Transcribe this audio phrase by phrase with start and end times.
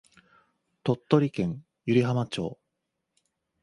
[0.81, 2.59] 鳥取県湯梨浜町